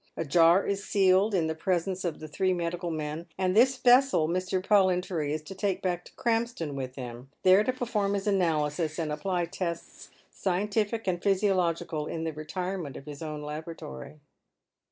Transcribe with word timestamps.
A 0.17 0.25
jar 0.25 0.65
is 0.65 0.83
sealed 0.83 1.35
in 1.35 1.45
the 1.45 1.53
presence 1.53 2.03
of 2.03 2.19
the 2.19 2.27
three 2.27 2.53
medical 2.53 2.89
men, 2.89 3.27
and 3.37 3.55
this 3.55 3.77
vessel 3.77 4.27
Mr. 4.27 4.59
Pollintory 4.59 5.31
is 5.31 5.43
to 5.43 5.53
take 5.53 5.83
back 5.83 6.05
to 6.05 6.11
Krampston 6.13 6.73
with 6.73 6.95
him, 6.95 7.29
there 7.43 7.63
to 7.63 7.71
perform 7.71 8.15
his 8.15 8.25
analysis, 8.25 8.97
and 8.97 9.11
apply 9.11 9.45
tests 9.45 10.09
scientific 10.31 11.05
and 11.05 11.21
physiological, 11.21 12.07
in 12.07 12.23
the 12.23 12.33
retirement 12.33 12.97
of 12.97 13.05
his 13.05 13.21
own 13.21 13.43
laboratory. 13.43 14.17